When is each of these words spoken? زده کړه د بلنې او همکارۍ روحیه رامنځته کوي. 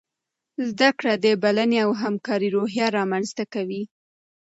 زده 0.67 0.89
کړه 0.97 1.13
د 1.23 1.25
بلنې 1.43 1.77
او 1.85 1.89
همکارۍ 2.01 2.49
روحیه 2.55 2.87
رامنځته 2.97 3.43
کوي. 3.53 3.83